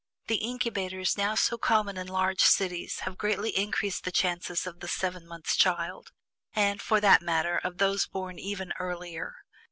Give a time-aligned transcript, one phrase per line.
[0.25, 4.87] The "incubators" now so common in large cities have greatly increased the chances of the
[4.87, 6.11] "seven months' child,"
[6.55, 9.35] and, for that matter, of those born even earlier.